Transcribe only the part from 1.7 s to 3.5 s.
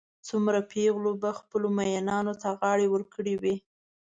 مئینانو ته غاړې ورکړې